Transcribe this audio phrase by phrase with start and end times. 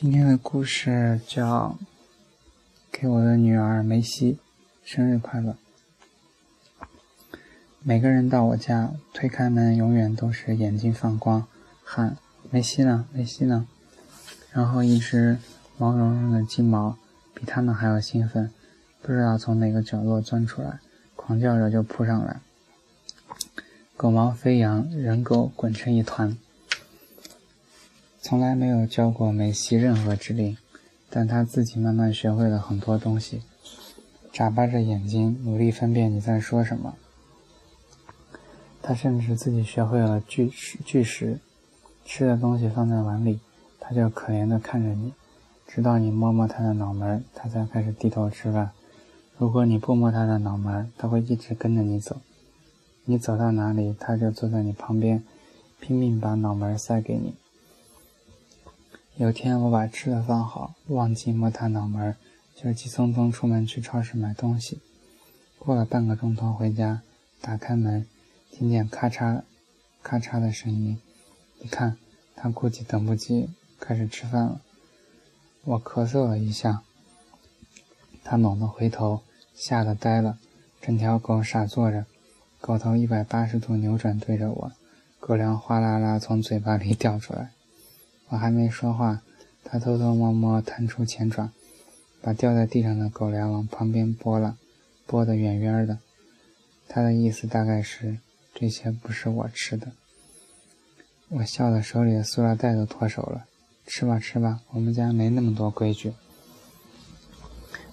[0.00, 1.76] 今天的故事叫
[2.92, 4.38] 《给我的女儿梅西
[4.84, 5.56] 生日快乐》。
[7.82, 11.48] 每个人到我家推开门，永远都是眼睛放光，
[11.82, 12.16] 喊
[12.48, 13.06] “梅西呢？
[13.12, 13.66] 梅西呢？”
[14.54, 15.36] 然后一只
[15.78, 16.96] 毛茸茸的金毛
[17.34, 18.52] 比他们还要兴奋，
[19.02, 20.78] 不知道从哪个角落钻出来，
[21.16, 22.40] 狂叫着就扑上来，
[23.96, 26.38] 狗毛飞扬，人狗滚成一团。
[28.20, 30.56] 从来没有教过梅西任何指令，
[31.08, 33.42] 但他自己慢慢学会了很多东西。
[34.32, 36.96] 眨巴着眼睛，努力分辨你在说什么。
[38.82, 40.78] 他甚至自己学会了拒食。
[40.84, 41.38] 拒食，
[42.04, 43.38] 吃的东西放在碗里，
[43.78, 45.12] 他就可怜地看着你，
[45.66, 48.72] 直到你摸摸他的脑门，他才开始低头吃饭。
[49.36, 52.20] 如果你不摸他的脑门，他会一直跟着你走。
[53.04, 55.22] 你走到哪里，他就坐在你旁边，
[55.80, 57.34] 拼命把脑门塞给你。
[59.18, 62.14] 有天我把吃的放好，忘记摸他脑门，
[62.54, 64.80] 就急匆匆出门去超市买东西。
[65.58, 67.02] 过了半个钟头回家，
[67.40, 68.06] 打开门，
[68.52, 69.42] 听见咔嚓、
[70.04, 71.00] 咔嚓的声音。
[71.58, 71.96] 一看，
[72.36, 74.60] 他估计等不及，开始吃饭了。
[75.64, 76.84] 我咳嗽了一下，
[78.22, 80.38] 他猛地回头，吓得呆了。
[80.80, 82.06] 整条狗傻坐着，
[82.60, 84.72] 狗头一百八十度扭转对着我，
[85.18, 87.50] 狗粮哗啦啦从嘴巴里掉出来。
[88.28, 89.22] 我还没说话，
[89.64, 91.50] 他偷偷摸摸探出前爪，
[92.20, 94.56] 把掉在地上的狗粮往旁边拨了，
[95.06, 95.98] 拨得远远的。
[96.88, 98.18] 他的意思大概是：
[98.54, 99.92] 这些不是我吃的。
[101.28, 103.46] 我笑得手里的塑料袋都脱手了。
[103.86, 106.12] 吃吧吃吧，我们家没那么多规矩，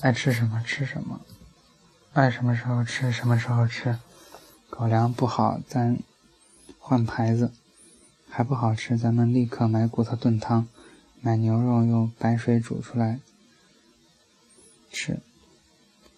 [0.00, 1.20] 爱吃什么吃什么，
[2.12, 3.98] 爱什么时候吃什么时候吃。
[4.68, 5.98] 狗粮不好，咱
[6.78, 7.50] 换牌子。
[8.32, 10.68] 还不好吃，咱们立刻买骨头炖汤，
[11.20, 13.18] 买牛肉用白水煮出来
[14.92, 15.18] 吃。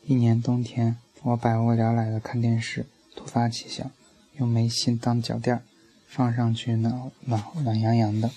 [0.05, 2.85] 一年冬天，我百无聊赖的看电视，
[3.17, 3.91] 突发奇想，
[4.37, 5.63] 用梅西当脚垫，
[6.07, 8.31] 放上去暖暖暖洋洋的。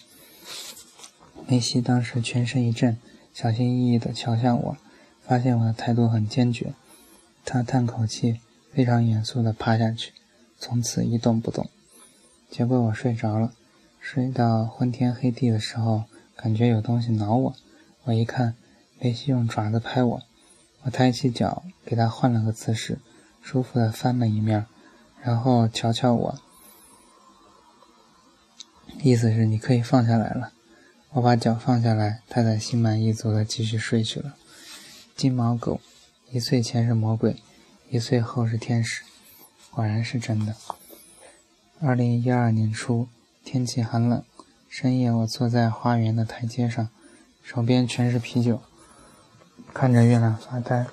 [1.46, 2.98] 梅西当时全身一震，
[3.34, 4.78] 小心翼翼地瞧向我，
[5.22, 6.74] 发现我的态度很坚决，
[7.44, 8.40] 他叹口气，
[8.72, 10.14] 非常严肃地趴下去，
[10.58, 11.70] 从此一动不动。
[12.50, 13.52] 结果我睡着了。
[14.08, 16.04] 睡到昏天黑地的时候，
[16.36, 17.56] 感觉有东西挠我。
[18.04, 18.54] 我一看，
[19.00, 20.22] 梅西用爪子拍我。
[20.84, 23.00] 我抬起脚给他换了个姿势，
[23.42, 24.68] 舒服的翻了一面，
[25.24, 26.40] 然后瞧瞧我，
[29.02, 30.52] 意思是你可以放下来了。
[31.14, 34.36] 我把脚放下来，他才心满意足的继续睡去了。
[35.16, 35.82] 金毛狗，
[36.30, 37.38] 一岁前是魔鬼，
[37.90, 39.02] 一岁后是天使，
[39.72, 40.56] 果然是真的。
[41.80, 43.08] 二零一二年初。
[43.46, 44.24] 天气很冷，
[44.68, 46.90] 深夜我坐在花园的台阶上，
[47.44, 48.60] 手边全是啤酒，
[49.72, 50.88] 看着月亮发呆。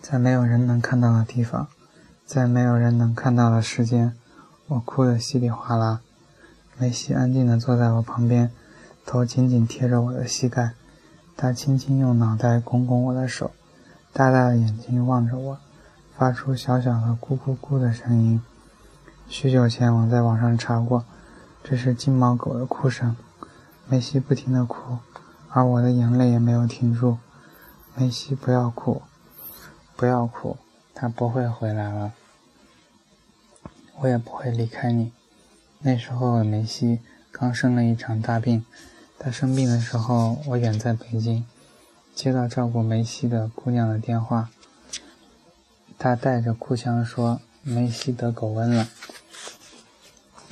[0.00, 1.68] 在没有人能看到的地方，
[2.24, 4.16] 在没有人能看到的时间，
[4.68, 6.00] 我哭得稀里哗啦。
[6.78, 8.50] 梅西安静地坐在我旁边，
[9.04, 10.72] 头紧紧贴着我的膝盖，
[11.36, 13.50] 他轻轻用脑袋拱拱我的手，
[14.14, 15.58] 大大的眼睛望着我，
[16.16, 18.40] 发出小小的咕咕咕的声音。
[19.28, 21.04] 许久前，我在网上查过，
[21.62, 23.16] 这是金毛狗的哭声。
[23.88, 24.98] 梅西不停地哭，
[25.48, 27.18] 而我的眼泪也没有停住。
[27.96, 29.02] 梅西，不要哭，
[29.96, 30.56] 不要哭，
[30.94, 32.12] 他不会回来了，
[34.00, 35.12] 我也不会离开你。
[35.80, 37.00] 那时候，梅西
[37.32, 38.64] 刚生了一场大病，
[39.18, 41.44] 他生病的时候，我远在北京，
[42.14, 44.50] 接到照顾梅西的姑娘的电话，
[45.98, 48.88] 她带着哭腔说：“梅西得狗瘟了。”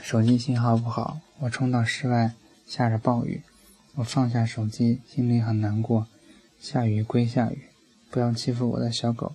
[0.02, 2.32] 手机信号不好，我冲到室外，
[2.66, 3.42] 下着暴雨。
[3.94, 6.08] 我放下手机，心里很难过。
[6.58, 7.66] 下雨归下雨，
[8.10, 9.34] 不要欺负我的小狗。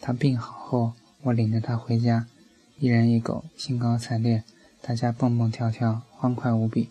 [0.00, 0.92] 它病好后，
[1.22, 2.26] 我领着它回家，
[2.78, 4.42] 一人一狗，兴高采烈，
[4.82, 6.90] 大家蹦蹦跳跳，欢快无比。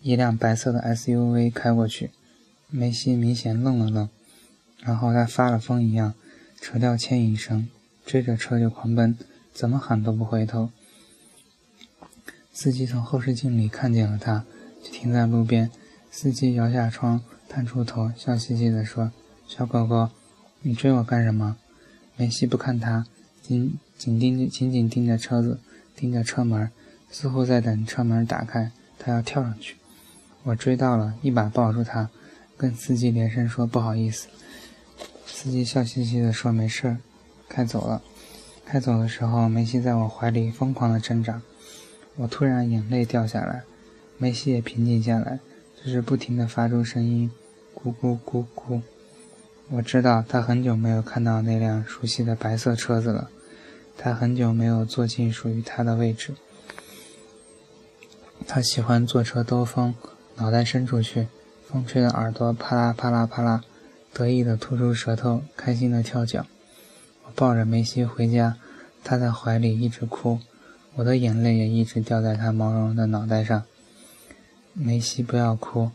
[0.00, 2.10] 一辆白色的 SUV 开过去，
[2.68, 4.08] 梅西明显愣了愣，
[4.80, 6.14] 然后他发了疯一样，
[6.60, 7.68] 扯掉牵引绳，
[8.04, 9.16] 追着车就狂奔，
[9.52, 10.70] 怎么喊都不回头。
[12.52, 14.44] 司机从后视镜里看见了他，
[14.82, 15.70] 就停在路边。
[16.10, 19.10] 司机摇下窗，探出头，笑嘻嘻地说
[19.48, 20.10] ：“小狗狗，
[20.60, 21.56] 你追我干什么？”
[22.16, 23.06] 梅西不看他，
[23.40, 25.58] 紧紧盯着，紧紧盯着车子，
[25.96, 26.70] 盯着车门，
[27.10, 29.76] 似乎在等车门打开，他要跳上去。
[30.42, 32.10] 我追到了，一把抱住他，
[32.58, 34.28] 跟司机连声说：“不好意思。”
[35.24, 36.98] 司机笑嘻嘻地说：“没事儿。”
[37.52, 38.00] 开走了。
[38.64, 41.42] 开走的时候，梅西在我怀里疯狂地挣扎。
[42.16, 43.64] 我突然眼泪掉下来，
[44.16, 45.40] 梅西也平静下来，
[45.76, 47.30] 只是不停地发出声音，
[47.74, 48.80] 咕咕咕咕。
[49.68, 53.28] 我知道他很久没有看到那辆熟悉的白色车子了，
[53.98, 56.34] 他很久没有坐进属于他的位置。
[58.46, 59.94] 他喜欢坐车兜风，
[60.36, 61.28] 脑袋伸出去，
[61.68, 63.62] 风吹的耳朵啪啦啪啦啪啦，
[64.14, 66.46] 得意地吐出舌头，开心地跳脚。
[67.34, 68.56] 抱着梅西回家，
[69.02, 70.38] 他在怀里一直哭，
[70.94, 73.62] 我的眼泪也一直掉在他毛茸茸的脑袋上。
[74.74, 75.90] 梅西，不要哭，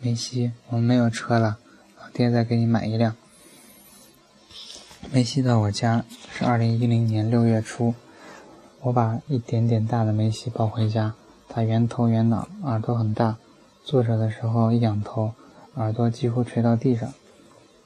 [0.00, 1.58] 梅西，我们没有车了，
[2.00, 3.16] 老爹再给你买一辆。
[5.12, 7.94] 梅西到我家是二零一零年六月初，
[8.80, 11.14] 我把一点点大的梅西抱回家。
[11.48, 13.36] 他圆头圆脑，耳朵很大，
[13.84, 15.32] 坐着的时候一仰头，
[15.74, 17.12] 耳朵几乎垂到地上。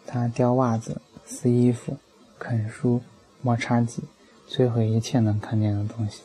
[0.07, 1.97] 他叼袜子、撕衣服、
[2.43, 3.01] 啃书、
[3.41, 4.03] 摸茶几，
[4.51, 6.23] 摧毁一切能看见的东西。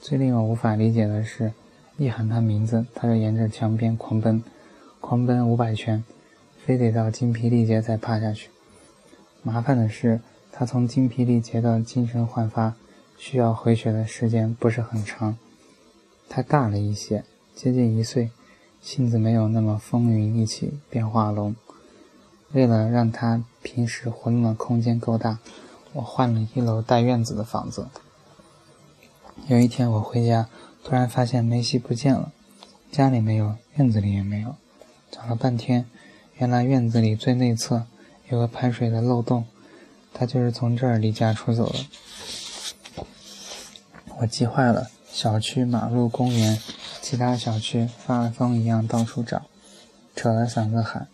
[0.00, 1.52] 最令我无法理解的是，
[1.98, 4.42] 一喊他名字，他就沿着墙边狂奔，
[5.00, 6.02] 狂奔五百圈，
[6.64, 8.48] 非得到精疲力竭才趴下去。
[9.42, 12.74] 麻烦的是，他从精疲力竭到精神焕发，
[13.18, 15.36] 需要回血的时间不是很长。
[16.30, 17.22] 他大了一些，
[17.54, 18.30] 接近一岁，
[18.80, 21.54] 性子没有那么风云一起变化龙。
[22.52, 25.38] 为了让他平时活动的空间够大，
[25.92, 27.88] 我换了一楼带院子的房子。
[29.46, 30.48] 有一天我回家，
[30.84, 32.32] 突然发现梅西不见了，
[32.90, 34.56] 家里没有，院子里也没有，
[35.10, 35.86] 找了半天，
[36.36, 37.84] 原来院子里最内侧
[38.28, 39.46] 有个排水的漏洞，
[40.12, 43.04] 他就是从这儿离家出走的。
[44.18, 44.88] 我急坏了。
[45.12, 46.60] 小区、马路、公园，
[47.02, 49.42] 其他小区发了疯一样到处找，
[50.14, 51.08] 扯了嗓子喊。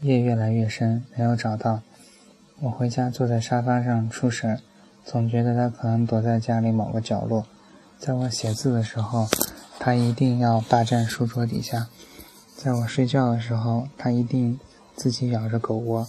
[0.00, 1.82] 夜越来越深，没有找到。
[2.60, 4.60] 我回家坐在沙发上出神，
[5.04, 7.46] 总觉得他可能躲在家里某个角落。
[7.98, 9.26] 在我写字的时候，
[9.80, 11.88] 他一定要霸占书桌底下；
[12.56, 14.60] 在我睡觉的时候，他一定
[14.94, 16.06] 自己咬着狗窝，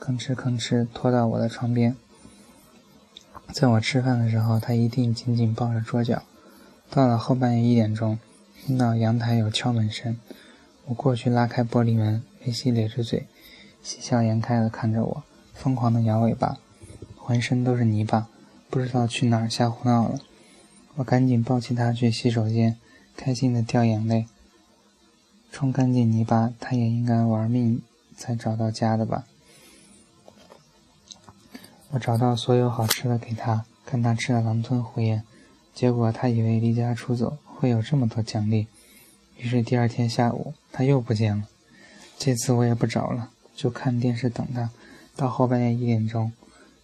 [0.00, 1.94] 吭哧吭哧拖到我的床边；
[3.52, 6.24] 在我吃饭的时候，他一定紧紧抱着桌角。
[6.90, 8.18] 到了后半夜一点钟，
[8.66, 10.18] 听到阳台有敲门声，
[10.86, 13.26] 我过去拉开玻璃门，梅西咧着嘴，
[13.82, 15.22] 喜笑颜开地看着我，
[15.52, 16.58] 疯狂地摇尾巴，
[17.16, 18.28] 浑身都是泥巴，
[18.70, 20.18] 不知道去哪儿瞎胡闹了。
[20.94, 22.78] 我赶紧抱起他去洗手间，
[23.14, 24.26] 开心地掉眼泪。
[25.52, 27.82] 冲干净泥巴，他也应该玩命
[28.16, 29.26] 才找到家的吧？
[31.90, 35.24] 我找到所有好吃的给他，看他吃的狼吞虎咽。
[35.74, 38.66] 结果他以为离家出走会有这么多奖励，
[39.36, 41.44] 于是第二天下午他又不见了。
[42.22, 44.68] 这次我也不找了，就看电视等他。
[45.16, 46.34] 到后半夜一点钟，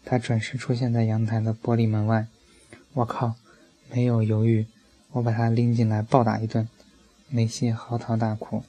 [0.02, 2.26] 他准时出现在阳台的玻璃门外。
[2.94, 3.34] 我靠！
[3.92, 4.66] 没有犹豫，
[5.12, 6.66] 我把他拎进来暴打一顿。
[7.28, 8.64] 梅西嚎啕大哭。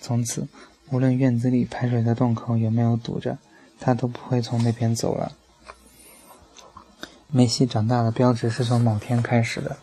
[0.00, 0.46] 从此，
[0.90, 3.36] 无论院子里排水的洞口有没有堵着，
[3.80, 5.32] 他都不会从那边走了。
[7.26, 9.76] 梅西长大的标志是从某天开始的，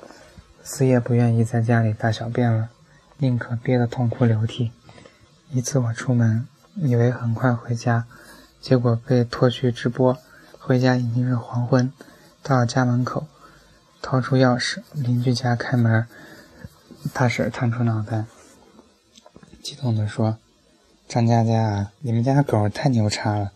[0.64, 2.70] 死也不愿意在家里大小便了，
[3.18, 4.72] 宁可憋得痛哭流涕。
[5.54, 8.06] 一次我出门，以为很快回家，
[8.62, 10.18] 结果被拖去直播，
[10.58, 11.92] 回家已经是黄昏。
[12.42, 13.28] 到了家门口，
[14.02, 16.08] 掏出钥匙，邻居家开门，
[17.14, 18.24] 大婶探出脑袋，
[19.62, 20.38] 激动地说
[21.10, 23.52] ：“张佳佳，你们家狗太牛叉了。”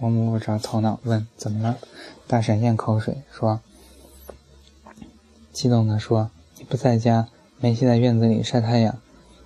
[0.00, 1.76] 我摸不着头脑，问：“怎么了？”
[2.26, 3.60] 大婶咽口水说
[5.52, 7.28] ：“激动地说，你不在家，
[7.60, 8.98] 梅西在院子里晒太阳。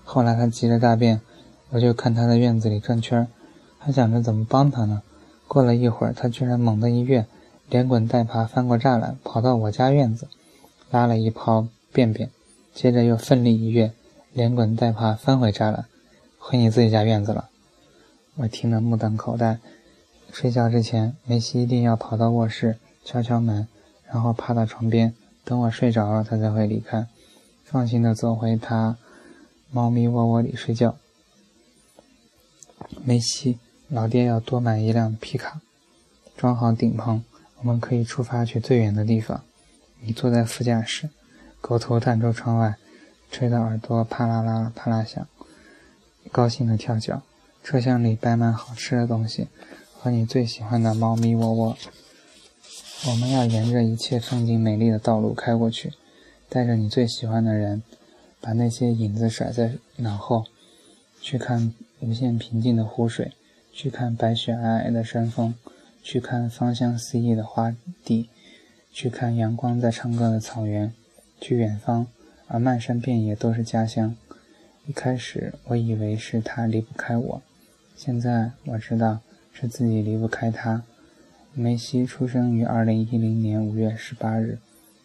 [0.02, 1.20] 后来他急着大便，
[1.74, 3.26] 我就看他在院子里转圈
[3.80, 5.02] 还想着怎么帮他呢。
[5.48, 7.26] 过了一会儿，他居然猛地一跃，
[7.68, 10.28] 连滚带爬翻过栅栏，跑到我家院子，
[10.92, 12.30] 拉了一泡便便，
[12.72, 13.92] 接着又奋力一跃，
[14.32, 15.86] 连滚带爬翻回栅栏，
[16.38, 17.48] 回你自己家院子了。”
[18.38, 19.58] 我听得目瞪口呆。
[20.30, 23.66] 睡觉之前，梅西一定要跑到卧室敲敲门，
[24.08, 25.12] 然后趴到床边，
[25.44, 27.08] 等我睡着了，他才会离开，
[27.64, 28.96] 放心的走回他
[29.72, 30.94] 猫咪窝窝里睡觉。
[33.02, 33.58] 梅西，
[33.88, 35.60] 老爹要多买一辆皮卡，
[36.36, 37.24] 装好顶棚，
[37.60, 39.42] 我们可以出发去最远的地方。
[40.00, 41.10] 你坐在副驾驶，
[41.60, 42.76] 狗头探出窗外，
[43.30, 45.26] 吹得耳朵啪啦啦啪啦响，
[46.30, 47.22] 高兴的跳脚。
[47.62, 49.48] 车厢里摆满好吃的东西。
[49.96, 51.78] 和你最喜欢的猫咪窝窝，
[53.08, 55.94] 我们要沿着一切风景美丽的道路开过去，
[56.50, 57.82] 带着你最喜欢的人，
[58.38, 60.44] 把那些影子甩在脑后，
[61.24, 63.32] 去看无限平静的湖水，
[63.72, 65.54] 去看白雪皑皑的山峰，
[66.02, 68.28] 去看芳香四溢的花地，
[68.92, 70.92] 去看阳光在唱歌的草原，
[71.40, 72.06] 去远方，
[72.46, 74.14] 而漫山遍野都是家乡。
[74.86, 77.42] 一开始我以为是他离不开我，
[77.96, 80.82] 现在我知道是自己离不开他。
[81.54, 84.58] 梅西出生于二零一零年五月十八日，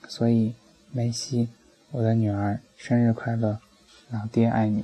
[0.09, 0.53] 所以
[0.91, 1.47] 梅西，
[1.91, 3.61] 我的女儿，生日快乐，
[4.09, 4.83] 老爹爱你。